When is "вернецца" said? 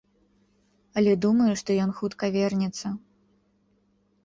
2.39-2.87